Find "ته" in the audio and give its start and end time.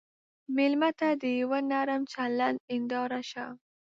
0.99-1.09